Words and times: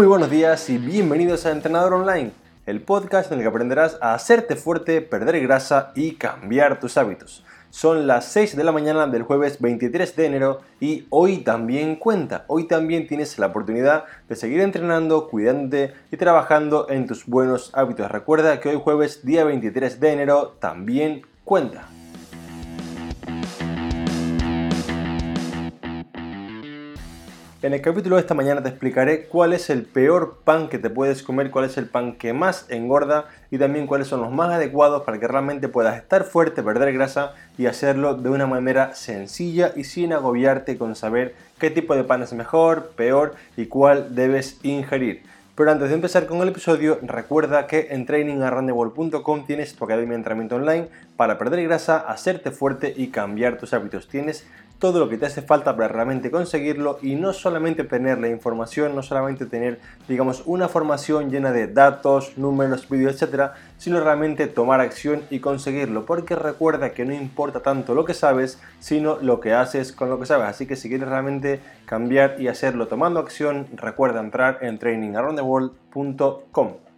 Muy 0.00 0.06
buenos 0.06 0.30
días 0.30 0.70
y 0.70 0.78
bienvenidos 0.78 1.44
a 1.44 1.50
Entrenador 1.50 1.92
Online, 1.92 2.32
el 2.64 2.80
podcast 2.80 3.30
en 3.30 3.36
el 3.36 3.44
que 3.44 3.50
aprenderás 3.50 3.98
a 4.00 4.14
hacerte 4.14 4.56
fuerte, 4.56 5.02
perder 5.02 5.38
grasa 5.42 5.92
y 5.94 6.12
cambiar 6.12 6.80
tus 6.80 6.96
hábitos. 6.96 7.44
Son 7.68 8.06
las 8.06 8.24
6 8.24 8.56
de 8.56 8.64
la 8.64 8.72
mañana 8.72 9.06
del 9.08 9.24
jueves 9.24 9.60
23 9.60 10.16
de 10.16 10.24
enero 10.24 10.60
y 10.80 11.06
hoy 11.10 11.44
también 11.44 11.96
cuenta. 11.96 12.46
Hoy 12.46 12.66
también 12.66 13.08
tienes 13.08 13.38
la 13.38 13.48
oportunidad 13.48 14.04
de 14.26 14.36
seguir 14.36 14.60
entrenando, 14.60 15.28
cuidándote 15.28 15.92
y 16.10 16.16
trabajando 16.16 16.86
en 16.88 17.06
tus 17.06 17.26
buenos 17.26 17.70
hábitos. 17.74 18.10
Recuerda 18.10 18.58
que 18.58 18.70
hoy 18.70 18.80
jueves 18.82 19.26
día 19.26 19.44
23 19.44 20.00
de 20.00 20.12
enero 20.12 20.56
también 20.60 21.26
cuenta. 21.44 21.88
En 27.62 27.74
el 27.74 27.82
capítulo 27.82 28.16
de 28.16 28.22
esta 28.22 28.32
mañana 28.32 28.62
te 28.62 28.70
explicaré 28.70 29.26
cuál 29.26 29.52
es 29.52 29.68
el 29.68 29.82
peor 29.82 30.38
pan 30.44 30.70
que 30.70 30.78
te 30.78 30.88
puedes 30.88 31.22
comer, 31.22 31.50
cuál 31.50 31.66
es 31.66 31.76
el 31.76 31.84
pan 31.84 32.14
que 32.14 32.32
más 32.32 32.64
engorda 32.70 33.26
y 33.50 33.58
también 33.58 33.86
cuáles 33.86 34.08
son 34.08 34.22
los 34.22 34.32
más 34.32 34.50
adecuados 34.50 35.02
para 35.02 35.20
que 35.20 35.28
realmente 35.28 35.68
puedas 35.68 35.98
estar 35.98 36.24
fuerte, 36.24 36.62
perder 36.62 36.90
grasa 36.94 37.34
y 37.58 37.66
hacerlo 37.66 38.14
de 38.14 38.30
una 38.30 38.46
manera 38.46 38.94
sencilla 38.94 39.72
y 39.76 39.84
sin 39.84 40.14
agobiarte 40.14 40.78
con 40.78 40.96
saber 40.96 41.34
qué 41.58 41.68
tipo 41.68 41.94
de 41.94 42.04
pan 42.04 42.22
es 42.22 42.32
mejor, 42.32 42.92
peor 42.96 43.34
y 43.58 43.66
cuál 43.66 44.14
debes 44.14 44.58
ingerir. 44.62 45.22
Pero 45.54 45.70
antes 45.70 45.90
de 45.90 45.96
empezar 45.96 46.24
con 46.24 46.40
el 46.40 46.48
episodio, 46.48 46.98
recuerda 47.02 47.66
que 47.66 47.88
en 47.90 48.06
trainingarrandewall.com 48.06 49.44
tienes 49.44 49.74
tu 49.74 49.84
academia 49.84 50.12
de 50.12 50.16
entrenamiento 50.16 50.56
online 50.56 50.88
para 51.18 51.36
perder 51.36 51.62
grasa, 51.64 51.98
hacerte 51.98 52.52
fuerte 52.52 52.94
y 52.96 53.08
cambiar 53.08 53.58
tus 53.58 53.74
hábitos. 53.74 54.08
Tienes 54.08 54.46
todo 54.80 54.98
lo 54.98 55.08
que 55.08 55.18
te 55.18 55.26
hace 55.26 55.42
falta 55.42 55.76
para 55.76 55.88
realmente 55.88 56.30
conseguirlo 56.30 56.98
y 57.02 57.14
no 57.14 57.34
solamente 57.34 57.84
tener 57.84 58.18
la 58.18 58.28
información, 58.28 58.96
no 58.96 59.02
solamente 59.02 59.46
tener, 59.46 59.78
digamos, 60.08 60.42
una 60.46 60.68
formación 60.68 61.30
llena 61.30 61.52
de 61.52 61.68
datos, 61.68 62.38
números, 62.38 62.88
vídeos, 62.88 63.12
etcétera, 63.12 63.54
sino 63.76 64.00
realmente 64.00 64.46
tomar 64.46 64.80
acción 64.80 65.22
y 65.30 65.40
conseguirlo. 65.40 66.06
Porque 66.06 66.34
recuerda 66.34 66.90
que 66.90 67.04
no 67.04 67.14
importa 67.14 67.60
tanto 67.60 67.94
lo 67.94 68.06
que 68.06 68.14
sabes, 68.14 68.58
sino 68.80 69.18
lo 69.20 69.38
que 69.38 69.52
haces 69.52 69.92
con 69.92 70.08
lo 70.08 70.18
que 70.18 70.26
sabes. 70.26 70.48
Así 70.48 70.66
que 70.66 70.76
si 70.76 70.88
quieres 70.88 71.08
realmente 71.08 71.60
cambiar 71.84 72.40
y 72.40 72.48
hacerlo 72.48 72.88
tomando 72.88 73.20
acción, 73.20 73.66
recuerda 73.76 74.20
entrar 74.20 74.58
en 74.62 74.78
trainingaroundtheworld.com. 74.78 76.89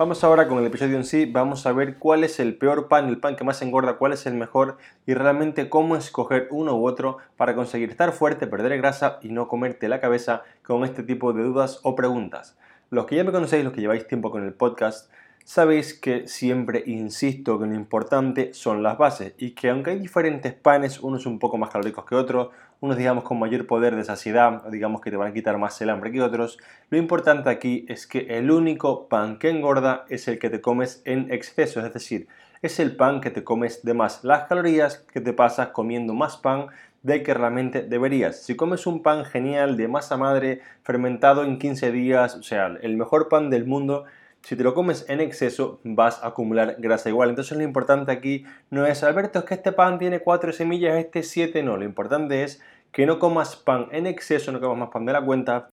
Vamos 0.00 0.24
ahora 0.24 0.48
con 0.48 0.56
el 0.56 0.64
episodio 0.64 0.96
en 0.96 1.04
sí, 1.04 1.26
vamos 1.26 1.66
a 1.66 1.72
ver 1.74 1.98
cuál 1.98 2.24
es 2.24 2.40
el 2.40 2.56
peor 2.56 2.88
pan, 2.88 3.10
el 3.10 3.20
pan 3.20 3.36
que 3.36 3.44
más 3.44 3.60
engorda, 3.60 3.98
cuál 3.98 4.14
es 4.14 4.24
el 4.24 4.32
mejor 4.32 4.78
y 5.06 5.12
realmente 5.12 5.68
cómo 5.68 5.94
escoger 5.94 6.48
uno 6.50 6.74
u 6.74 6.88
otro 6.88 7.18
para 7.36 7.54
conseguir 7.54 7.90
estar 7.90 8.12
fuerte, 8.12 8.46
perder 8.46 8.78
grasa 8.78 9.18
y 9.20 9.28
no 9.28 9.46
comerte 9.46 9.90
la 9.90 10.00
cabeza 10.00 10.42
con 10.62 10.84
este 10.84 11.02
tipo 11.02 11.34
de 11.34 11.42
dudas 11.42 11.80
o 11.82 11.96
preguntas. 11.96 12.56
Los 12.88 13.04
que 13.04 13.16
ya 13.16 13.24
me 13.24 13.30
conocéis, 13.30 13.62
los 13.62 13.74
que 13.74 13.82
lleváis 13.82 14.08
tiempo 14.08 14.30
con 14.30 14.42
el 14.42 14.54
podcast, 14.54 15.12
sabéis 15.44 15.92
que 15.92 16.26
siempre 16.26 16.82
insisto 16.86 17.58
que 17.58 17.66
lo 17.66 17.74
importante 17.74 18.54
son 18.54 18.82
las 18.82 18.96
bases 18.96 19.34
y 19.36 19.50
que 19.50 19.68
aunque 19.68 19.90
hay 19.90 19.98
diferentes 19.98 20.54
panes, 20.54 21.00
unos 21.00 21.26
un 21.26 21.38
poco 21.38 21.58
más 21.58 21.68
calóricos 21.68 22.06
que 22.06 22.14
otros, 22.14 22.48
unos 22.80 22.96
digamos 22.96 23.24
con 23.24 23.38
mayor 23.38 23.66
poder 23.66 23.94
de 23.94 24.04
saciedad, 24.04 24.62
digamos 24.70 25.00
que 25.00 25.10
te 25.10 25.16
van 25.16 25.28
a 25.28 25.34
quitar 25.34 25.58
más 25.58 25.80
el 25.80 25.90
hambre 25.90 26.10
que 26.10 26.22
otros, 26.22 26.58
lo 26.88 26.98
importante 26.98 27.50
aquí 27.50 27.84
es 27.88 28.06
que 28.06 28.38
el 28.38 28.50
único 28.50 29.08
pan 29.08 29.38
que 29.38 29.50
engorda 29.50 30.04
es 30.08 30.28
el 30.28 30.38
que 30.38 30.50
te 30.50 30.60
comes 30.60 31.02
en 31.04 31.30
exceso, 31.32 31.84
es 31.84 31.92
decir, 31.92 32.26
es 32.62 32.80
el 32.80 32.96
pan 32.96 33.20
que 33.20 33.30
te 33.30 33.44
comes 33.44 33.82
de 33.84 33.94
más 33.94 34.24
las 34.24 34.44
calorías 34.44 34.98
que 35.12 35.20
te 35.20 35.32
pasas 35.32 35.68
comiendo 35.68 36.14
más 36.14 36.36
pan 36.36 36.66
de 37.02 37.22
que 37.22 37.32
realmente 37.32 37.82
deberías. 37.82 38.42
Si 38.42 38.56
comes 38.56 38.86
un 38.86 39.02
pan 39.02 39.24
genial 39.24 39.76
de 39.76 39.88
masa 39.88 40.16
madre 40.16 40.60
fermentado 40.82 41.44
en 41.44 41.58
15 41.58 41.92
días, 41.92 42.36
o 42.36 42.42
sea, 42.42 42.66
el 42.82 42.96
mejor 42.96 43.28
pan 43.28 43.48
del 43.48 43.66
mundo, 43.66 44.04
si 44.42 44.56
te 44.56 44.64
lo 44.64 44.74
comes 44.74 45.04
en 45.08 45.20
exceso, 45.20 45.80
vas 45.84 46.22
a 46.22 46.28
acumular 46.28 46.76
grasa 46.78 47.08
igual. 47.08 47.30
Entonces 47.30 47.56
lo 47.56 47.62
importante 47.64 48.12
aquí 48.12 48.44
no 48.70 48.86
es, 48.86 49.02
Alberto, 49.02 49.40
es 49.40 49.44
que 49.44 49.54
este 49.54 49.72
pan 49.72 49.98
tiene 49.98 50.20
4 50.20 50.52
semillas, 50.52 50.96
este 50.96 51.22
7 51.22 51.62
no. 51.62 51.76
Lo 51.76 51.84
importante 51.84 52.42
es 52.42 52.60
que 52.92 53.06
no 53.06 53.18
comas 53.18 53.56
pan 53.56 53.88
en 53.92 54.06
exceso, 54.06 54.52
no 54.52 54.60
comas 54.60 54.78
más 54.78 54.90
pan 54.90 55.06
de 55.06 55.12
la 55.12 55.24
cuenta, 55.24 55.70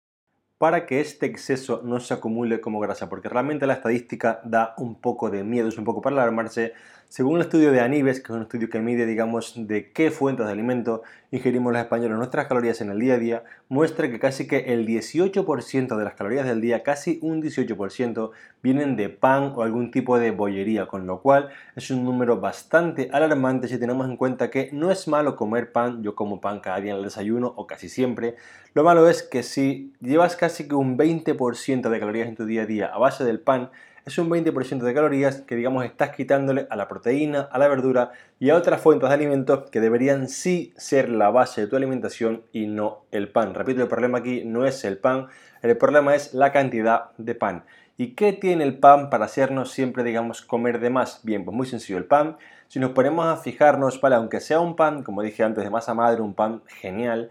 para 0.58 0.86
que 0.86 1.00
este 1.00 1.26
exceso 1.26 1.82
no 1.84 2.00
se 2.00 2.14
acumule 2.14 2.60
como 2.60 2.80
grasa, 2.80 3.08
porque 3.08 3.28
realmente 3.28 3.66
la 3.66 3.74
estadística 3.74 4.40
da 4.44 4.74
un 4.78 5.00
poco 5.00 5.30
de 5.30 5.44
miedo, 5.44 5.68
es 5.68 5.78
un 5.78 5.84
poco 5.84 6.00
para 6.00 6.16
alarmarse. 6.16 6.72
Según 7.08 7.36
el 7.36 7.42
estudio 7.42 7.70
de 7.70 7.80
Anibes, 7.80 8.18
que 8.18 8.32
es 8.32 8.36
un 8.36 8.42
estudio 8.42 8.68
que 8.68 8.80
mide, 8.80 9.06
digamos, 9.06 9.54
de 9.56 9.92
qué 9.92 10.10
fuentes 10.10 10.44
de 10.44 10.52
alimento 10.52 11.02
ingerimos 11.30 11.72
los 11.72 11.80
españoles 11.80 12.16
nuestras 12.16 12.48
calorías 12.48 12.80
en 12.80 12.90
el 12.90 12.98
día 12.98 13.14
a 13.14 13.18
día, 13.18 13.44
muestra 13.68 14.10
que 14.10 14.18
casi 14.18 14.48
que 14.48 14.72
el 14.74 14.84
18% 14.86 15.96
de 15.96 16.04
las 16.04 16.14
calorías 16.14 16.46
del 16.46 16.60
día, 16.60 16.82
casi 16.82 17.20
un 17.22 17.40
18%, 17.40 18.30
vienen 18.60 18.96
de 18.96 19.08
pan 19.08 19.52
o 19.54 19.62
algún 19.62 19.92
tipo 19.92 20.18
de 20.18 20.32
bollería, 20.32 20.86
con 20.86 21.06
lo 21.06 21.22
cual 21.22 21.50
es 21.76 21.92
un 21.92 22.04
número 22.04 22.40
bastante 22.40 23.08
alarmante 23.12 23.68
si 23.68 23.78
tenemos 23.78 24.08
en 24.08 24.16
cuenta 24.16 24.50
que 24.50 24.70
no 24.72 24.90
es 24.90 25.06
malo 25.06 25.36
comer 25.36 25.70
pan, 25.70 26.02
yo 26.02 26.16
como 26.16 26.40
pan 26.40 26.58
cada 26.58 26.80
día 26.80 26.90
en 26.90 26.98
el 26.98 27.04
desayuno 27.04 27.54
o 27.56 27.68
casi 27.68 27.88
siempre, 27.88 28.34
lo 28.74 28.82
malo 28.82 29.08
es 29.08 29.22
que 29.22 29.44
si 29.44 29.92
llevas 30.00 30.34
casi 30.34 30.66
que 30.66 30.74
un 30.74 30.98
20% 30.98 31.88
de 31.88 32.00
calorías 32.00 32.28
en 32.28 32.34
tu 32.34 32.46
día 32.46 32.62
a 32.62 32.66
día 32.66 32.86
a 32.86 32.98
base 32.98 33.24
del 33.24 33.38
pan, 33.38 33.70
es 34.06 34.18
un 34.18 34.30
20% 34.30 34.84
de 34.84 34.94
calorías 34.94 35.40
que 35.40 35.56
digamos 35.56 35.84
estás 35.84 36.10
quitándole 36.10 36.68
a 36.70 36.76
la 36.76 36.86
proteína, 36.86 37.48
a 37.50 37.58
la 37.58 37.66
verdura 37.66 38.12
y 38.38 38.50
a 38.50 38.54
otras 38.54 38.80
fuentes 38.80 39.08
de 39.08 39.14
alimentos 39.16 39.68
que 39.68 39.80
deberían 39.80 40.28
sí 40.28 40.72
ser 40.76 41.08
la 41.08 41.30
base 41.30 41.62
de 41.62 41.66
tu 41.66 41.74
alimentación 41.74 42.44
y 42.52 42.68
no 42.68 43.02
el 43.10 43.28
pan. 43.28 43.52
Repito, 43.52 43.82
el 43.82 43.88
problema 43.88 44.18
aquí 44.18 44.44
no 44.44 44.64
es 44.64 44.84
el 44.84 44.96
pan, 44.96 45.26
el 45.60 45.76
problema 45.76 46.14
es 46.14 46.34
la 46.34 46.52
cantidad 46.52 47.10
de 47.18 47.34
pan. 47.34 47.64
¿Y 47.96 48.14
qué 48.14 48.32
tiene 48.32 48.62
el 48.62 48.78
pan 48.78 49.10
para 49.10 49.24
hacernos 49.24 49.72
siempre, 49.72 50.04
digamos, 50.04 50.40
comer 50.40 50.78
de 50.78 50.90
más? 50.90 51.22
Bien, 51.24 51.44
pues 51.44 51.56
muy 51.56 51.66
sencillo, 51.66 51.98
el 51.98 52.04
pan, 52.04 52.36
si 52.68 52.78
nos 52.78 52.90
ponemos 52.90 53.26
a 53.26 53.36
fijarnos, 53.38 54.00
¿vale? 54.00 54.14
Aunque 54.14 54.38
sea 54.38 54.60
un 54.60 54.76
pan, 54.76 55.02
como 55.02 55.22
dije 55.22 55.42
antes, 55.42 55.64
de 55.64 55.70
masa 55.70 55.94
madre, 55.94 56.20
un 56.20 56.34
pan 56.34 56.62
genial, 56.80 57.30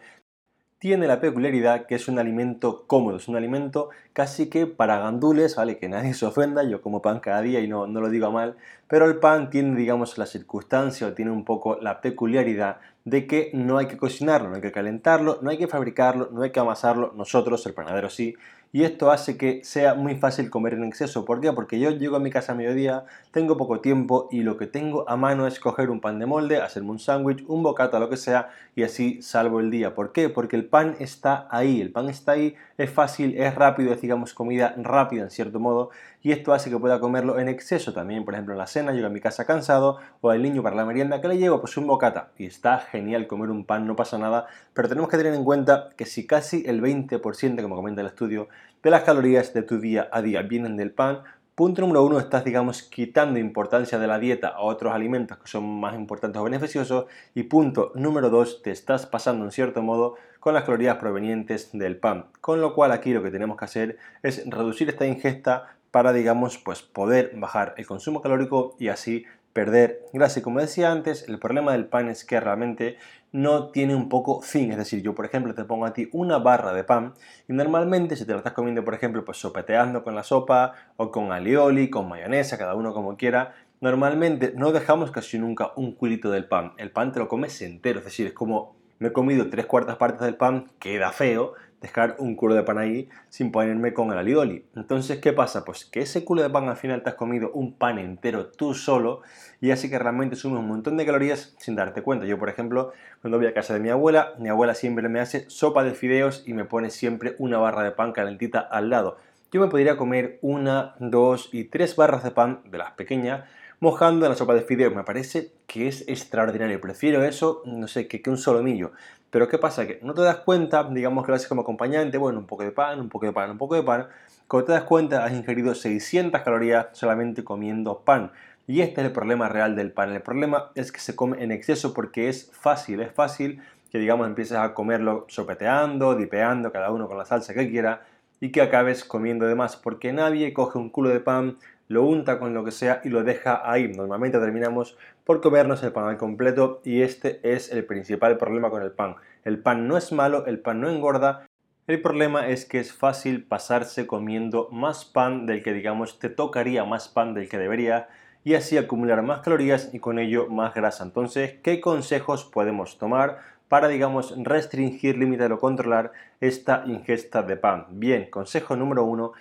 tiene 0.86 1.08
la 1.08 1.20
peculiaridad 1.20 1.88
que 1.88 1.96
es 1.96 2.08
un 2.08 2.20
alimento 2.20 2.84
cómodo, 2.86 3.18
es 3.18 3.28
un 3.28 3.36
alimento 3.36 3.90
casi 4.14 4.52
que 4.52 4.68
para 4.68 5.00
gandules, 5.00 5.56
¿vale? 5.56 5.80
Que 5.80 5.90
nadie 5.90 6.14
se 6.14 6.28
ofenda, 6.28 6.62
yo 6.62 6.80
como 6.80 7.02
pan 7.02 7.22
cada 7.22 7.42
día 7.42 7.60
y 7.60 7.68
no, 7.68 7.88
no 7.88 8.02
lo 8.02 8.10
digo 8.12 8.32
mal, 8.32 8.56
pero 8.88 9.08
el 9.08 9.16
pan 9.16 9.50
tiene, 9.50 9.76
digamos, 9.76 10.20
la 10.20 10.28
circunstancia 10.28 11.08
o 11.08 11.14
tiene 11.14 11.32
un 11.32 11.44
poco 11.44 11.80
la 11.82 12.02
peculiaridad 12.02 12.78
de 13.04 13.26
que 13.26 13.50
no 13.56 13.80
hay 13.80 13.88
que 13.88 13.98
cocinarlo, 13.98 14.50
no 14.50 14.58
hay 14.58 14.62
que 14.62 14.72
calentarlo, 14.72 15.40
no 15.42 15.50
hay 15.50 15.58
que 15.58 15.68
fabricarlo, 15.68 16.30
no 16.32 16.44
hay 16.44 16.52
que 16.52 16.60
amasarlo, 16.60 17.14
nosotros, 17.16 17.66
el 17.66 17.74
panadero 17.74 18.12
sí, 18.12 18.36
y 18.76 18.84
esto 18.84 19.10
hace 19.10 19.38
que 19.38 19.62
sea 19.64 19.94
muy 19.94 20.16
fácil 20.16 20.50
comer 20.50 20.74
en 20.74 20.84
exceso. 20.84 21.24
¿Por 21.24 21.40
qué? 21.40 21.54
Porque 21.54 21.80
yo 21.80 21.92
llego 21.92 22.18
a 22.18 22.20
mi 22.20 22.30
casa 22.30 22.52
a 22.52 22.56
mediodía, 22.56 23.06
tengo 23.32 23.56
poco 23.56 23.80
tiempo 23.80 24.28
y 24.34 24.42
lo 24.42 24.58
que 24.58 24.68
tengo 24.68 25.10
a 25.10 25.16
mano 25.16 25.48
es 25.48 25.62
coger 25.62 25.90
un 25.90 26.02
pan 26.02 26.20
de 26.20 26.26
molde, 26.26 26.58
hacerme 26.58 26.90
un 26.90 27.00
sándwich, 27.00 27.46
un 27.48 27.64
bocata, 27.64 28.00
lo 28.00 28.10
que 28.10 28.18
sea, 28.18 28.50
y 28.76 28.84
así 28.84 29.22
salvo 29.22 29.62
el 29.62 29.72
día. 29.72 29.96
¿Por 29.96 30.12
qué? 30.12 30.28
Porque 30.28 30.58
el 30.58 30.66
pan 30.66 30.98
está 31.00 31.48
ahí, 31.52 31.80
el 31.80 31.94
pan 31.94 32.10
está 32.10 32.34
ahí, 32.34 32.56
es 32.78 32.90
fácil, 32.90 33.38
es 33.38 33.56
rápido, 33.56 33.94
es 33.94 34.34
comida 34.34 34.74
rápida 34.78 35.24
en 35.24 35.30
cierto 35.30 35.60
modo, 35.60 35.90
y 36.22 36.32
esto 36.32 36.54
hace 36.54 36.70
que 36.70 36.78
pueda 36.78 37.00
comerlo 37.00 37.40
en 37.40 37.48
exceso 37.48 37.94
también. 37.94 38.26
Por 38.26 38.34
ejemplo, 38.34 38.54
en 38.54 38.58
la 38.58 38.68
cena 38.68 38.92
llego 38.92 39.08
a 39.08 39.10
mi 39.10 39.22
casa 39.22 39.46
cansado, 39.46 40.00
o 40.22 40.30
al 40.30 40.42
niño 40.42 40.64
para 40.64 40.76
la 40.76 40.86
merienda 40.86 41.22
que 41.22 41.28
le 41.28 41.38
llevo, 41.38 41.62
pues 41.62 41.78
un 41.78 41.88
bocata, 41.88 42.30
y 42.38 42.46
está 42.46 42.80
genial 42.80 43.28
comer 43.28 43.50
un 43.50 43.66
pan, 43.66 43.88
no 43.88 43.96
pasa 43.96 44.18
nada, 44.18 44.48
pero 44.74 44.90
tenemos 44.90 45.10
que 45.10 45.18
tener 45.18 45.34
en 45.34 45.44
cuenta 45.44 45.90
que 45.96 46.06
si 46.06 46.28
casi 46.28 46.64
el 46.66 46.82
20%, 46.82 47.62
como 47.62 47.76
comenta 47.76 48.02
el 48.02 48.08
estudio, 48.08 48.50
de 48.84 48.92
las 48.92 49.04
calorías 49.04 49.54
de 49.54 49.64
tu 49.64 49.80
día 49.80 50.10
a 50.12 50.22
día 50.22 50.44
vienen 50.44 50.78
del 50.78 50.92
pan, 50.92 51.24
punto 51.56 51.82
número 51.82 52.04
uno, 52.04 52.20
estás, 52.20 52.44
digamos, 52.44 52.84
quitando 52.84 53.40
importancia 53.40 53.98
de 53.98 54.08
la 54.08 54.20
dieta 54.20 54.50
a 54.50 54.62
otros 54.62 54.94
alimentos 54.94 55.38
que 55.38 55.48
son 55.48 55.80
más 55.80 55.96
importantes 55.96 56.40
o 56.40 56.44
beneficiosos. 56.44 57.06
Y 57.34 57.44
punto 57.44 57.94
número 57.96 58.30
dos, 58.30 58.62
te 58.62 58.72
estás 58.72 59.06
pasando 59.06 59.46
en 59.46 59.52
cierto 59.52 59.82
modo 59.82 60.16
con 60.42 60.54
las 60.54 60.64
calorías 60.64 60.98
provenientes 60.98 61.70
del 61.72 61.98
pan. 61.98 62.26
Con 62.42 62.60
lo 62.60 62.76
cual 62.76 62.92
aquí 62.92 63.14
lo 63.14 63.24
que 63.24 63.32
tenemos 63.32 63.58
que 63.58 63.66
hacer 63.66 63.98
es 64.22 64.48
reducir 64.50 64.90
esta 64.90 65.08
ingesta 65.08 65.78
para, 65.92 66.12
digamos, 66.12 66.58
pues 66.58 66.82
poder 66.82 67.32
bajar 67.36 67.74
el 67.78 67.88
consumo 67.88 68.22
calórico 68.22 68.76
y 68.78 68.90
así 68.90 69.26
perder 69.54 70.02
grasa. 70.12 70.42
Y 70.42 70.44
como 70.44 70.60
decía 70.60 70.92
antes, 70.92 71.30
el 71.30 71.40
problema 71.40 71.72
del 71.72 71.86
pan 71.86 72.10
es 72.10 72.26
que 72.26 72.42
realmente 72.42 72.98
no 73.36 73.68
tiene 73.68 73.96
un 73.96 74.08
poco 74.08 74.42
fin. 74.42 74.72
Es 74.72 74.78
decir, 74.78 75.02
yo 75.02 75.14
por 75.14 75.26
ejemplo 75.26 75.54
te 75.54 75.66
pongo 75.66 75.86
a 75.86 75.92
ti 75.92 76.08
una 76.14 76.38
barra 76.38 76.74
de 76.74 76.86
pan 76.86 77.16
y 77.50 77.54
normalmente 77.54 78.16
si 78.16 78.26
te 78.26 78.32
la 78.32 78.38
estás 78.38 78.54
comiendo, 78.54 78.86
por 78.86 78.94
ejemplo, 78.94 79.26
pues 79.26 79.38
sopeteando 79.38 80.06
con 80.06 80.16
la 80.16 80.24
sopa 80.24 80.74
o 80.96 81.12
con 81.12 81.34
alioli, 81.34 81.90
con 81.90 82.08
mayonesa, 82.08 82.58
cada 82.58 82.76
uno 82.76 82.94
como 82.94 83.18
quiera, 83.18 83.54
normalmente 83.82 84.54
no 84.56 84.72
dejamos 84.72 85.12
casi 85.12 85.38
nunca 85.38 85.74
un 85.76 85.92
culito 85.92 86.32
del 86.32 86.46
pan. 86.46 86.72
El 86.78 86.92
pan 86.92 87.12
te 87.12 87.20
lo 87.20 87.28
comes 87.28 87.62
entero, 87.62 88.00
es 88.00 88.06
decir, 88.06 88.28
es 88.28 88.34
como 88.34 88.74
me 89.00 89.10
he 89.10 89.12
comido 89.12 89.50
tres 89.50 89.66
cuartas 89.66 89.98
partes 89.98 90.22
del 90.22 90.36
pan, 90.36 90.72
queda 90.80 91.12
feo, 91.12 91.56
dejar 91.86 92.16
un 92.18 92.36
culo 92.36 92.56
de 92.56 92.64
pan 92.64 92.80
ahí 92.80 93.10
sin 93.30 93.52
ponerme 93.52 93.94
con 93.94 94.12
el 94.12 94.18
alioli. 94.18 94.66
Entonces, 94.76 95.20
¿qué 95.20 95.34
pasa? 95.34 95.64
Pues 95.64 95.86
que 95.86 96.00
ese 96.00 96.26
culo 96.26 96.42
de 96.42 96.50
pan 96.50 96.68
al 96.68 96.78
final 96.78 97.04
te 97.04 97.10
has 97.10 97.16
comido 97.16 97.52
un 97.52 97.74
pan 97.74 98.00
entero 98.00 98.48
tú 98.48 98.74
solo 98.74 99.22
y 99.62 99.70
así 99.70 99.88
que 99.88 100.00
realmente 100.00 100.36
sume 100.36 100.58
un 100.58 100.68
montón 100.68 100.98
de 100.98 101.06
calorías 101.06 101.56
sin 101.60 101.76
darte 101.76 102.02
cuenta. 102.02 102.26
Yo, 102.26 102.40
por 102.40 102.50
ejemplo, 102.50 102.92
cuando 103.22 103.38
voy 103.38 103.46
a 103.46 103.54
casa 103.54 103.76
de 103.76 103.80
mi 103.80 103.90
abuela, 103.90 104.34
mi 104.40 104.50
abuela 104.50 104.74
siempre 104.74 105.08
me 105.10 105.20
hace 105.20 105.48
sopa 105.48 105.84
de 105.84 105.94
fideos 105.94 106.44
y 106.48 106.54
me 106.54 106.66
pone 106.66 106.90
siempre 106.90 107.36
una 107.38 107.60
barra 107.60 107.84
de 107.84 107.92
pan 107.92 108.14
calentita 108.14 108.60
al 108.60 108.90
lado. 108.90 109.18
Yo 109.52 109.62
me 109.62 109.68
podría 109.68 109.96
comer 109.96 110.40
una, 110.42 110.96
dos 111.00 111.50
y 111.54 111.66
tres 111.66 111.96
barras 111.96 112.24
de 112.24 112.32
pan 112.32 112.62
de 112.66 112.80
las 112.80 112.92
pequeñas 112.94 113.44
mojando 113.80 114.26
en 114.26 114.32
la 114.32 114.36
sopa 114.36 114.56
de 114.56 114.62
fideos. 114.62 114.96
Me 114.96 115.04
parece 115.04 115.52
que 115.68 115.88
es 115.88 116.08
extraordinario. 116.08 116.82
Prefiero 116.82 117.24
eso, 117.24 117.62
no 117.66 117.88
sé, 117.88 118.08
que, 118.08 118.22
que 118.24 118.32
un 118.32 118.38
solomillo. 118.38 118.92
Pero 119.36 119.50
¿qué 119.50 119.58
pasa? 119.58 119.86
Que 119.86 120.00
no 120.02 120.14
te 120.14 120.22
das 120.22 120.38
cuenta, 120.38 120.86
digamos 120.86 121.26
que 121.26 121.32
lo 121.34 121.36
haces 121.36 121.50
como 121.50 121.64
acompañante, 121.64 122.18
bueno, 122.18 122.40
un 122.40 122.46
poco 122.46 122.64
de 122.64 122.72
pan, 122.72 123.02
un 123.02 123.10
poco 123.10 123.26
de 123.26 123.34
pan, 123.34 123.52
un 123.52 123.58
poco 123.58 123.76
de 123.76 123.84
pan. 123.84 124.08
Cuando 124.48 124.68
te 124.68 124.72
das 124.72 124.84
cuenta, 124.84 125.26
has 125.26 125.34
ingerido 125.34 125.76
600 125.76 126.42
calorías 126.42 126.88
solamente 126.94 127.44
comiendo 127.44 128.00
pan. 128.00 128.32
Y 128.66 128.80
este 128.80 129.02
es 129.02 129.08
el 129.08 129.12
problema 129.12 129.50
real 129.50 129.76
del 129.76 129.92
pan. 129.92 130.14
El 130.14 130.22
problema 130.22 130.72
es 130.76 130.94
que 130.94 131.02
se 131.02 131.18
come 131.18 131.44
en 131.44 131.52
exceso 131.52 131.94
porque 131.94 132.30
es 132.30 132.50
fácil, 132.54 133.02
es 133.02 133.12
fácil 133.12 133.62
que 133.92 133.98
digamos 133.98 134.26
empieces 134.26 134.56
a 134.58 134.74
comerlo 134.74 135.26
sopeteando, 135.28 136.16
dipeando, 136.16 136.72
cada 136.72 136.90
uno 136.92 137.10
con 137.10 137.18
la 137.18 137.26
salsa 137.26 137.54
que 137.54 137.70
quiera 137.70 138.06
y 138.46 138.52
que 138.52 138.62
acabes 138.62 139.04
comiendo 139.04 139.48
de 139.48 139.56
más 139.56 139.76
porque 139.76 140.14
nadie 140.14 140.54
coge 140.54 140.78
un 140.78 140.92
culo 140.92 141.10
de 141.10 141.20
pan, 141.20 141.58
lo 141.88 142.04
unta 142.04 142.38
con 142.38 142.54
lo 142.54 142.64
que 142.64 142.70
sea 142.70 143.02
y 143.04 143.10
lo 143.10 143.24
deja 143.24 143.60
ahí. 143.66 143.88
Normalmente 143.88 144.38
terminamos 144.38 145.00
por 145.24 145.42
comernos 145.42 145.82
el 145.82 145.92
pan 145.92 146.06
al 146.08 146.18
completo 146.18 146.80
y 146.84 147.02
este 147.02 147.40
es 147.42 147.72
el 147.72 147.86
principal 147.86 148.38
problema 148.38 148.70
con 148.70 148.84
el 148.84 148.92
pan. 148.92 149.16
El 149.46 149.58
pan 149.58 149.88
no 149.88 149.98
es 149.98 150.12
malo, 150.12 150.46
el 150.46 150.60
pan 150.60 150.80
no 150.80 150.92
engorda. 150.92 151.48
El 151.88 152.04
problema 152.04 152.48
es 152.48 152.66
que 152.66 152.80
es 152.80 152.94
fácil 152.94 153.44
pasarse 153.44 154.06
comiendo 154.06 154.70
más 154.72 155.06
pan 155.06 155.48
del 155.48 155.64
que 155.64 155.74
digamos 155.74 156.20
te 156.20 156.30
tocaría 156.30 156.86
más 156.86 157.08
pan 157.08 157.34
del 157.34 157.50
que 157.50 157.58
debería 157.58 158.10
y 158.44 158.54
así 158.54 158.78
acumular 158.78 159.24
más 159.24 159.40
calorías 159.40 159.90
y 159.92 159.98
con 159.98 160.20
ello 160.20 160.50
más 160.50 160.76
grasa. 160.76 161.04
Entonces, 161.04 161.56
¿qué 161.64 161.82
consejos 161.82 162.46
podemos 162.46 163.00
tomar 163.00 163.40
para, 163.68 163.88
digamos, 163.88 164.34
restringir, 164.38 165.18
limitar 165.18 165.52
o 165.52 165.60
controlar 165.60 166.12
esta 166.40 166.84
ingesta 166.86 167.42
de 167.44 167.58
pan? 167.58 167.88
Bien, 167.92 168.30
consejo 168.30 168.76
número 168.76 169.04
uno, 169.04 169.34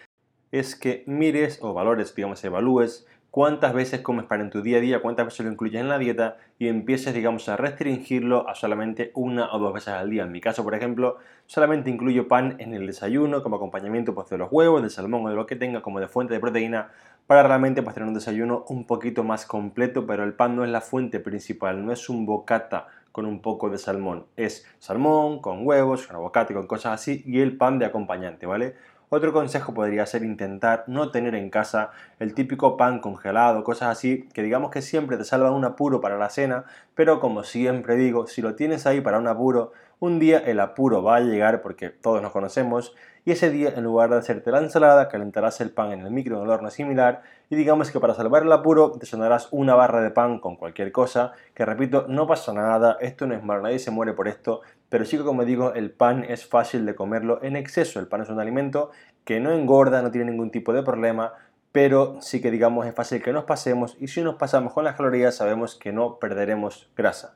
es 0.52 0.76
que 0.76 1.02
mires 1.06 1.58
o 1.62 1.74
valores, 1.74 2.14
digamos, 2.14 2.42
evalúes 2.44 3.06
cuántas 3.34 3.72
veces 3.74 4.00
comes 4.00 4.26
pan 4.26 4.42
en 4.42 4.50
tu 4.50 4.62
día 4.62 4.78
a 4.78 4.80
día, 4.80 5.02
cuántas 5.02 5.26
veces 5.26 5.44
lo 5.44 5.50
incluyes 5.50 5.80
en 5.80 5.88
la 5.88 5.98
dieta 5.98 6.36
y 6.56 6.68
empieces, 6.68 7.12
digamos, 7.12 7.48
a 7.48 7.56
restringirlo 7.56 8.48
a 8.48 8.54
solamente 8.54 9.10
una 9.14 9.52
o 9.52 9.58
dos 9.58 9.74
veces 9.74 9.88
al 9.88 10.08
día. 10.08 10.22
En 10.22 10.30
mi 10.30 10.40
caso, 10.40 10.62
por 10.62 10.72
ejemplo, 10.72 11.16
solamente 11.46 11.90
incluyo 11.90 12.28
pan 12.28 12.54
en 12.60 12.74
el 12.74 12.86
desayuno 12.86 13.42
como 13.42 13.56
acompañamiento 13.56 14.14
pues, 14.14 14.30
de 14.30 14.38
los 14.38 14.52
huevos, 14.52 14.82
del 14.82 14.92
salmón 14.92 15.26
o 15.26 15.30
de 15.30 15.34
lo 15.34 15.46
que 15.46 15.56
tenga 15.56 15.82
como 15.82 15.98
de 15.98 16.06
fuente 16.06 16.32
de 16.32 16.38
proteína 16.38 16.92
para 17.26 17.42
realmente 17.42 17.82
pues, 17.82 17.94
tener 17.94 18.06
un 18.06 18.14
desayuno 18.14 18.64
un 18.68 18.86
poquito 18.86 19.24
más 19.24 19.46
completo, 19.46 20.06
pero 20.06 20.22
el 20.22 20.34
pan 20.34 20.54
no 20.54 20.62
es 20.62 20.70
la 20.70 20.80
fuente 20.80 21.18
principal, 21.18 21.84
no 21.84 21.90
es 21.90 22.08
un 22.08 22.26
bocata 22.26 22.86
con 23.14 23.26
un 23.26 23.40
poco 23.40 23.70
de 23.70 23.78
salmón, 23.78 24.26
es 24.36 24.66
salmón 24.80 25.40
con 25.40 25.64
huevos, 25.64 26.04
con 26.08 26.16
aguacate, 26.16 26.52
con 26.52 26.66
cosas 26.66 26.94
así 26.94 27.22
y 27.24 27.42
el 27.42 27.56
pan 27.56 27.78
de 27.78 27.86
acompañante, 27.86 28.44
¿vale? 28.44 28.74
Otro 29.08 29.32
consejo 29.32 29.72
podría 29.72 30.04
ser 30.04 30.24
intentar 30.24 30.82
no 30.88 31.12
tener 31.12 31.36
en 31.36 31.48
casa 31.48 31.92
el 32.18 32.34
típico 32.34 32.76
pan 32.76 32.98
congelado, 32.98 33.62
cosas 33.62 33.90
así, 33.90 34.28
que 34.34 34.42
digamos 34.42 34.72
que 34.72 34.82
siempre 34.82 35.16
te 35.16 35.22
salva 35.22 35.52
un 35.52 35.64
apuro 35.64 36.00
para 36.00 36.18
la 36.18 36.28
cena, 36.28 36.64
pero 36.96 37.20
como 37.20 37.44
siempre 37.44 37.94
digo, 37.94 38.26
si 38.26 38.42
lo 38.42 38.56
tienes 38.56 38.84
ahí 38.84 39.00
para 39.00 39.20
un 39.20 39.28
apuro, 39.28 39.70
un 40.00 40.18
día 40.18 40.38
el 40.38 40.58
apuro 40.58 41.04
va 41.04 41.14
a 41.14 41.20
llegar 41.20 41.62
porque 41.62 41.90
todos 41.90 42.20
nos 42.20 42.32
conocemos 42.32 42.96
y 43.24 43.30
ese 43.30 43.48
día 43.48 43.72
en 43.76 43.84
lugar 43.84 44.10
de 44.10 44.16
hacerte 44.16 44.50
la 44.50 44.58
ensalada 44.58 45.08
calentarás 45.08 45.60
el 45.60 45.70
pan 45.70 45.92
en 45.92 46.00
el 46.00 46.10
micro 46.10 46.38
en 46.38 46.42
el 46.42 46.50
horno 46.50 46.70
similar 46.70 47.22
y 47.50 47.56
digamos 47.56 47.90
que 47.90 48.00
para 48.00 48.14
salvar 48.14 48.42
el 48.42 48.52
apuro 48.52 48.92
te 48.92 49.06
sonarás 49.06 49.48
una 49.50 49.74
barra 49.74 50.00
de 50.00 50.10
pan 50.10 50.38
con 50.38 50.56
cualquier 50.56 50.92
cosa 50.92 51.32
que 51.54 51.64
repito 51.64 52.06
no 52.08 52.26
pasa 52.26 52.52
nada 52.52 52.96
esto 53.00 53.26
no 53.26 53.34
es 53.34 53.44
malo 53.44 53.62
nadie 53.62 53.78
se 53.78 53.90
muere 53.90 54.12
por 54.12 54.28
esto 54.28 54.62
pero 54.88 55.04
sí 55.04 55.16
que 55.16 55.24
como 55.24 55.44
digo 55.44 55.74
el 55.74 55.90
pan 55.90 56.24
es 56.24 56.46
fácil 56.46 56.86
de 56.86 56.94
comerlo 56.94 57.40
en 57.42 57.56
exceso 57.56 58.00
el 58.00 58.06
pan 58.06 58.22
es 58.22 58.28
un 58.28 58.40
alimento 58.40 58.90
que 59.24 59.40
no 59.40 59.52
engorda 59.52 60.02
no 60.02 60.10
tiene 60.10 60.30
ningún 60.30 60.50
tipo 60.50 60.72
de 60.72 60.82
problema 60.82 61.34
pero 61.74 62.18
sí 62.20 62.40
que 62.40 62.52
digamos 62.52 62.86
es 62.86 62.94
fácil 62.94 63.20
que 63.20 63.32
nos 63.32 63.46
pasemos 63.46 63.96
y 63.98 64.06
si 64.06 64.22
nos 64.22 64.36
pasamos 64.36 64.72
con 64.72 64.84
las 64.84 64.94
calorías 64.94 65.34
sabemos 65.34 65.74
que 65.74 65.92
no 65.92 66.20
perderemos 66.20 66.88
grasa. 66.96 67.34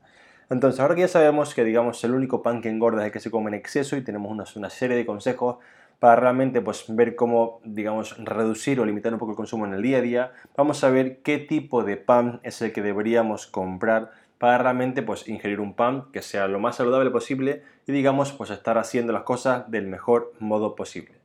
Entonces, 0.49 0.79
ahora 0.79 0.95
que 0.95 1.01
ya 1.01 1.09
sabemos 1.09 1.55
que 1.55 1.65
digamos 1.65 2.05
el 2.05 2.15
único 2.15 2.41
pan 2.41 2.63
que 2.63 2.71
engorda 2.71 3.01
es 3.01 3.07
el 3.07 3.13
que 3.13 3.19
se 3.19 3.33
come 3.33 3.49
en 3.49 3.55
exceso 3.55 3.97
y 3.97 4.05
tenemos 4.05 4.31
una, 4.31 4.45
una 4.55 4.71
serie 4.71 4.97
de 4.97 5.05
consejos 5.05 5.57
para 5.99 6.17
realmente 6.17 6.61
pues, 6.61 6.85
ver 6.89 7.17
cómo 7.17 7.61
digamos, 7.65 8.17
reducir 8.25 8.81
o 8.81 8.85
limitar 8.85 9.13
un 9.13 9.19
poco 9.19 9.33
el 9.33 9.37
consumo 9.37 9.67
en 9.67 9.75
el 9.75 9.83
día 9.83 9.99
a 9.99 10.03
día, 10.03 10.33
vamos 10.57 10.85
a 10.85 10.91
ver 10.91 11.19
qué 11.23 11.39
tipo 11.39 11.85
de 11.85 11.97
pan 11.97 12.41
es 12.43 12.63
el 12.63 12.73
que 12.73 12.83
deberíamos 12.83 13.47
comprar 13.47 14.11
para 14.39 14.59
realmente 14.59 15.03
pues, 15.03 15.29
ingerir 15.29 15.61
un 15.61 15.75
pan 15.75 16.05
que 16.13 16.23
sea 16.23 16.47
lo 16.47 16.61
más 16.61 16.77
saludable 16.77 17.11
posible 17.11 17.63
y 17.87 17.93
digamos 17.93 18.33
pues 18.33 18.51
estar 18.51 18.79
haciendo 18.79 19.13
las 19.13 19.23
cosas 19.23 19.71
del 19.71 19.87
mejor 19.87 20.33
modo 20.39 20.77
posible. 20.77 21.18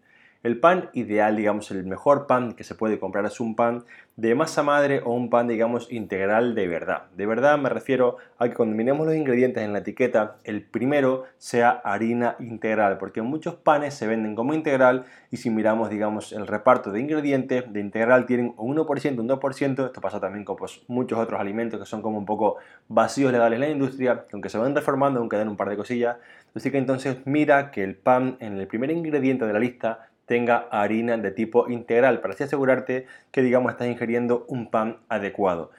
El 0.44 0.60
pan 0.60 0.90
ideal, 0.92 1.38
digamos, 1.38 1.72
el 1.72 1.86
mejor 1.86 2.28
pan 2.28 2.52
que 2.52 2.66
se 2.66 2.76
puede 2.76 3.00
comprar 3.00 3.26
es 3.26 3.40
un 3.40 3.56
pan 3.56 3.86
de 4.18 4.36
masa 4.36 4.62
madre 4.62 5.02
o 5.06 5.14
un 5.14 5.30
pan, 5.30 5.48
digamos, 5.48 5.90
integral 5.90 6.54
de 6.54 6.68
verdad. 6.68 7.04
De 7.16 7.26
verdad 7.26 7.58
me 7.58 7.70
refiero 7.70 8.18
a 8.38 8.50
que 8.50 8.54
cuando 8.54 8.76
miremos 8.76 9.08
los 9.08 9.16
ingredientes 9.16 9.64
en 9.64 9.72
la 9.72 9.80
etiqueta, 9.80 10.36
el 10.44 10.62
primero 10.62 11.24
sea 11.38 11.70
harina 11.70 12.36
integral, 12.40 12.98
porque 12.98 13.22
muchos 13.22 13.56
panes 13.56 13.94
se 13.94 14.06
venden 14.06 14.36
como 14.36 14.54
integral 14.54 15.06
y 15.32 15.38
si 15.38 15.50
miramos, 15.50 15.90
digamos, 15.90 16.34
el 16.34 16.46
reparto 16.46 16.92
de 16.92 17.00
ingredientes 17.00 17.72
de 17.72 17.80
integral 17.80 18.26
tienen 18.26 18.54
un 18.58 18.76
1%, 18.76 19.20
un 19.20 19.30
2%, 19.30 19.86
esto 19.86 20.02
pasa 20.02 20.20
también 20.20 20.44
con 20.44 20.58
pues, 20.58 20.82
muchos 20.90 21.20
otros 21.20 21.40
alimentos 21.40 21.80
que 21.80 21.86
son 21.86 22.02
como 22.02 22.18
un 22.18 22.26
poco 22.26 22.58
vacíos 22.90 23.32
legales 23.32 23.56
en 23.56 23.62
la 23.62 23.70
industria, 23.70 24.26
que 24.28 24.34
aunque 24.36 24.50
se 24.50 24.58
van 24.58 24.76
reformando, 24.76 25.22
aunque 25.22 25.38
den 25.38 25.48
un 25.48 25.56
par 25.56 25.70
de 25.70 25.78
cosillas, 25.78 26.18
así 26.54 26.70
que 26.70 26.80
entonces 26.80 27.20
mira 27.24 27.72
que 27.72 27.82
el 27.82 27.96
pan 27.96 28.36
en 28.42 28.58
el 28.58 28.68
primer 28.68 28.92
ingrediente 28.92 29.46
de 29.46 29.54
la 29.54 29.60
lista 29.60 30.10
tenga 30.26 30.68
harina 30.72 31.18
de 31.18 31.32
tipo 31.32 31.70
integral 31.70 32.22
para 32.22 32.34
así 32.34 32.44
asegurarte 32.44 33.08
que 33.32 33.42
digamos 33.42 33.72
estás 33.72 33.88
ingiriendo 33.88 34.46
un 34.48 34.70
pan 34.70 34.98
adecuado. 35.10 35.72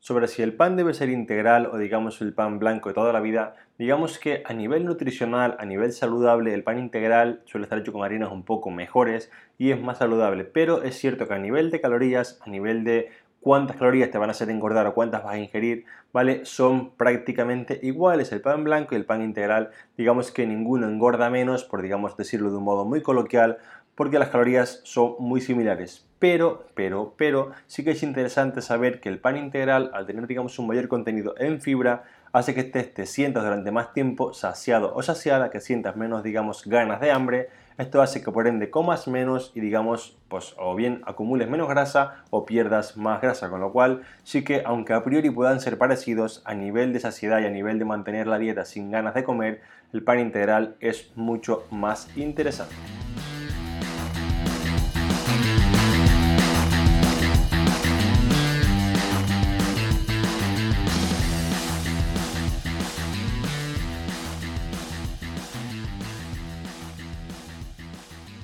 Sobre 0.00 0.26
si 0.26 0.42
el 0.42 0.54
pan 0.54 0.76
debe 0.76 0.94
ser 0.94 1.10
integral 1.10 1.66
o 1.66 1.78
digamos 1.78 2.20
el 2.22 2.34
pan 2.34 2.58
blanco 2.58 2.88
de 2.88 2.94
toda 2.96 3.12
la 3.12 3.20
vida, 3.20 3.54
digamos 3.78 4.18
que 4.18 4.42
a 4.44 4.52
nivel 4.52 4.84
nutricional, 4.84 5.56
a 5.60 5.64
nivel 5.64 5.92
saludable, 5.92 6.54
el 6.54 6.64
pan 6.64 6.80
integral 6.80 7.40
suele 7.44 7.66
estar 7.66 7.78
hecho 7.78 7.92
con 7.92 8.02
harinas 8.02 8.32
un 8.32 8.42
poco 8.42 8.70
mejores 8.70 9.30
y 9.58 9.70
es 9.70 9.80
más 9.80 9.98
saludable, 9.98 10.44
pero 10.44 10.82
es 10.82 10.96
cierto 10.98 11.28
que 11.28 11.34
a 11.34 11.38
nivel 11.38 11.70
de 11.70 11.80
calorías, 11.80 12.40
a 12.44 12.50
nivel 12.50 12.82
de 12.82 13.10
cuántas 13.42 13.76
calorías 13.76 14.10
te 14.10 14.18
van 14.18 14.30
a 14.30 14.32
hacer 14.32 14.48
engordar 14.50 14.86
o 14.86 14.94
cuántas 14.94 15.22
vas 15.24 15.34
a 15.34 15.38
ingerir, 15.38 15.84
¿vale? 16.12 16.44
Son 16.46 16.90
prácticamente 16.90 17.78
iguales 17.82 18.32
el 18.32 18.40
pan 18.40 18.64
blanco 18.64 18.94
y 18.94 18.98
el 18.98 19.04
pan 19.04 19.22
integral. 19.22 19.70
Digamos 19.96 20.30
que 20.30 20.46
ninguno 20.46 20.88
engorda 20.88 21.28
menos, 21.28 21.64
por 21.64 21.82
digamos 21.82 22.16
decirlo 22.16 22.50
de 22.50 22.56
un 22.56 22.64
modo 22.64 22.84
muy 22.84 23.02
coloquial, 23.02 23.58
porque 23.94 24.18
las 24.18 24.28
calorías 24.28 24.80
son 24.84 25.14
muy 25.18 25.40
similares. 25.40 26.06
Pero, 26.18 26.66
pero, 26.74 27.14
pero, 27.16 27.50
sí 27.66 27.82
que 27.82 27.90
es 27.90 28.02
interesante 28.04 28.62
saber 28.62 29.00
que 29.00 29.08
el 29.08 29.18
pan 29.18 29.36
integral, 29.36 29.90
al 29.92 30.06
tener, 30.06 30.28
digamos, 30.28 30.56
un 30.58 30.68
mayor 30.68 30.86
contenido 30.86 31.34
en 31.36 31.60
fibra, 31.60 32.04
hace 32.32 32.54
que 32.54 32.60
estés, 32.60 32.94
te 32.94 33.06
sientas 33.06 33.42
durante 33.42 33.72
más 33.72 33.92
tiempo 33.92 34.32
saciado 34.32 34.94
o 34.94 35.02
saciada, 35.02 35.50
que 35.50 35.60
sientas 35.60 35.96
menos, 35.96 36.22
digamos, 36.22 36.64
ganas 36.64 37.00
de 37.00 37.10
hambre. 37.10 37.48
Esto 37.76 38.02
hace 38.02 38.22
que 38.22 38.30
por 38.30 38.46
ende 38.46 38.70
comas 38.70 39.08
menos 39.08 39.50
y 39.54 39.60
digamos, 39.60 40.16
pues 40.28 40.54
o 40.58 40.76
bien 40.76 41.02
acumules 41.06 41.48
menos 41.48 41.68
grasa 41.68 42.22
o 42.30 42.44
pierdas 42.44 42.96
más 42.96 43.20
grasa, 43.20 43.50
con 43.50 43.60
lo 43.60 43.72
cual 43.72 44.02
sí 44.22 44.44
que 44.44 44.62
aunque 44.64 44.92
a 44.92 45.02
priori 45.02 45.30
puedan 45.30 45.60
ser 45.60 45.78
parecidos 45.78 46.42
a 46.44 46.54
nivel 46.54 46.92
de 46.92 47.00
saciedad 47.00 47.40
y 47.40 47.46
a 47.46 47.50
nivel 47.50 47.78
de 47.78 47.86
mantener 47.86 48.26
la 48.26 48.38
dieta 48.38 48.64
sin 48.64 48.90
ganas 48.90 49.14
de 49.14 49.24
comer, 49.24 49.62
el 49.92 50.04
pan 50.04 50.20
integral 50.20 50.76
es 50.80 51.10
mucho 51.16 51.66
más 51.70 52.14
interesante. 52.16 52.74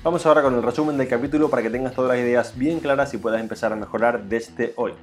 Vamos 0.08 0.24
ahora 0.24 0.40
con 0.40 0.54
el 0.54 0.62
resumen 0.62 0.96
del 0.96 1.06
capítulo 1.06 1.50
para 1.50 1.60
que 1.60 1.68
tengas 1.68 1.92
todas 1.92 2.16
las 2.16 2.18
ideas 2.18 2.56
bien 2.56 2.80
claras 2.80 3.12
y 3.12 3.18
puedas 3.18 3.42
empezar 3.42 3.74
a 3.74 3.76
mejorar 3.76 4.22
desde 4.22 4.72
hoy. 4.76 4.94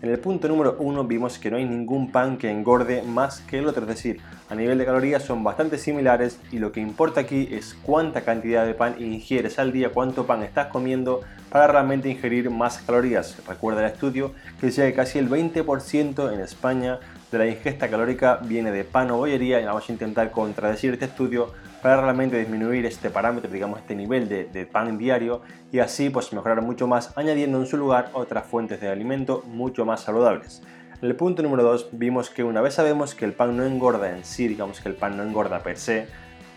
En 0.00 0.08
el 0.08 0.18
punto 0.18 0.48
número 0.48 0.76
1 0.78 1.04
vimos 1.04 1.38
que 1.38 1.50
no 1.50 1.58
hay 1.58 1.66
ningún 1.66 2.10
pan 2.10 2.38
que 2.38 2.50
engorde 2.50 3.02
más 3.02 3.42
que 3.42 3.58
el 3.58 3.66
otro, 3.66 3.82
es 3.82 3.88
decir, 3.88 4.22
a 4.48 4.54
nivel 4.54 4.78
de 4.78 4.86
calorías 4.86 5.22
son 5.22 5.44
bastante 5.44 5.76
similares 5.76 6.40
y 6.50 6.60
lo 6.60 6.72
que 6.72 6.80
importa 6.80 7.20
aquí 7.20 7.46
es 7.50 7.76
cuánta 7.82 8.22
cantidad 8.22 8.64
de 8.64 8.72
pan 8.72 8.94
ingieres 8.98 9.58
al 9.58 9.70
día, 9.70 9.90
cuánto 9.92 10.24
pan 10.24 10.42
estás 10.42 10.68
comiendo 10.68 11.20
para 11.50 11.66
realmente 11.66 12.08
ingerir 12.08 12.48
más 12.48 12.78
calorías. 12.78 13.36
Recuerda 13.46 13.84
el 13.84 13.92
estudio 13.92 14.32
que 14.60 14.68
decía 14.68 14.86
que 14.86 14.94
casi 14.94 15.18
el 15.18 15.28
20% 15.28 16.32
en 16.32 16.40
España 16.40 17.00
de 17.30 17.36
la 17.36 17.46
ingesta 17.46 17.90
calórica 17.90 18.40
viene 18.42 18.72
de 18.72 18.84
pan 18.84 19.10
o 19.10 19.18
bollería 19.18 19.60
y 19.60 19.66
vamos 19.66 19.86
a 19.86 19.92
intentar 19.92 20.30
contradecir 20.30 20.94
este 20.94 21.04
estudio 21.04 21.52
para 21.84 22.00
realmente 22.00 22.38
disminuir 22.38 22.86
este 22.86 23.10
parámetro, 23.10 23.50
digamos 23.50 23.78
este 23.78 23.94
nivel 23.94 24.26
de, 24.26 24.64
pan 24.64 24.96
diario 24.96 25.42
y 25.70 25.80
así 25.80 26.08
pues 26.08 26.32
mejorar 26.32 26.62
mucho 26.62 26.86
más 26.86 27.12
añadiendo 27.14 27.60
en 27.60 27.66
su 27.66 27.76
lugar 27.76 28.08
otras 28.14 28.46
fuentes 28.46 28.80
de 28.80 28.88
alimento 28.88 29.44
mucho 29.48 29.84
más 29.84 30.00
saludables. 30.00 30.62
El 31.02 31.14
punto 31.14 31.42
número 31.42 31.62
2 31.62 31.90
vimos 31.92 32.30
que 32.30 32.42
una 32.42 32.62
vez 32.62 32.72
sabemos 32.72 33.14
que 33.14 33.26
el 33.26 33.34
pan 33.34 33.54
no 33.58 33.66
engorda 33.66 34.16
en 34.16 34.24
sí, 34.24 34.48
digamos 34.48 34.80
que 34.80 34.88
el 34.88 34.94
pan 34.94 35.18
no 35.18 35.24
engorda 35.24 35.62
per 35.62 35.76
se, 35.76 36.06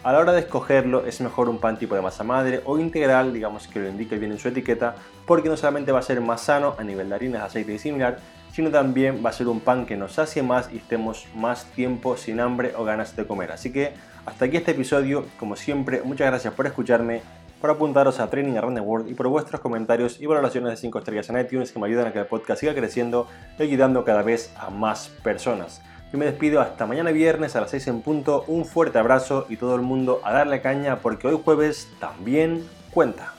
a 0.01 0.13
la 0.13 0.19
hora 0.19 0.31
de 0.31 0.39
escogerlo 0.39 1.05
es 1.05 1.19
mejor 1.19 1.49
un 1.49 1.59
pan 1.59 1.77
tipo 1.77 1.93
de 1.93 2.01
masa 2.01 2.23
madre 2.23 2.61
o 2.63 2.79
integral, 2.79 3.33
digamos 3.33 3.67
que 3.67 3.79
lo 3.79 3.89
indique 3.89 4.17
bien 4.17 4.31
en 4.31 4.39
su 4.39 4.47
etiqueta, 4.47 4.95
porque 5.25 5.49
no 5.49 5.57
solamente 5.57 5.91
va 5.91 5.99
a 5.99 6.03
ser 6.03 6.21
más 6.21 6.39
sano 6.39 6.75
a 6.79 6.83
nivel 6.85 7.09
de 7.09 7.15
harinas, 7.15 7.43
aceite 7.43 7.73
y 7.73 7.79
similar, 7.79 8.19
sino 8.57 8.71
también 8.71 9.21
va 9.23 9.29
a 9.29 9.33
ser 9.33 9.49
un 9.49 9.59
pan 9.59 9.85
que 9.85 9.95
nos 9.95 10.13
sacie 10.13 10.41
más 10.41 10.67
y 10.73 10.77
estemos 10.77 11.27
más 11.35 11.65
tiempo 11.65 12.17
sin 12.17 12.39
hambre 12.39 12.73
o 12.75 12.83
ganas 12.83 13.15
de 13.15 13.27
comer. 13.27 13.51
Así 13.51 13.71
que 13.71 13.93
hasta 14.25 14.45
aquí 14.45 14.57
este 14.57 14.71
episodio, 14.71 15.27
como 15.37 15.55
siempre, 15.55 16.01
muchas 16.01 16.25
gracias 16.25 16.55
por 16.55 16.65
escucharme, 16.65 17.21
por 17.61 17.69
apuntaros 17.69 18.19
a 18.19 18.31
Training 18.31 18.57
Around 18.57 18.77
the 18.77 18.81
World 18.81 19.11
y 19.11 19.13
por 19.13 19.27
vuestros 19.27 19.61
comentarios 19.61 20.19
y 20.19 20.25
valoraciones 20.25 20.71
de 20.71 20.77
5 20.77 20.97
estrellas 20.97 21.29
en 21.29 21.39
iTunes 21.39 21.71
que 21.71 21.77
me 21.77 21.85
ayudan 21.85 22.07
a 22.07 22.13
que 22.13 22.17
el 22.17 22.25
podcast 22.25 22.61
siga 22.61 22.73
creciendo 22.73 23.27
y 23.59 23.61
ayudando 23.61 24.03
cada 24.03 24.23
vez 24.23 24.51
a 24.57 24.71
más 24.71 25.09
personas. 25.21 25.83
Yo 26.11 26.17
me 26.17 26.25
despido 26.25 26.59
hasta 26.59 26.87
mañana 26.87 27.11
viernes 27.11 27.55
a 27.55 27.61
las 27.61 27.69
6 27.69 27.87
en 27.89 28.01
punto. 28.01 28.43
Un 28.47 28.65
fuerte 28.65 28.97
abrazo 28.97 29.45
y 29.49 29.57
todo 29.57 29.75
el 29.75 29.83
mundo 29.83 30.19
a 30.23 30.33
darle 30.33 30.61
caña 30.61 30.95
porque 30.95 31.27
hoy 31.27 31.39
jueves 31.45 31.89
también 31.99 32.67
cuenta. 32.89 33.36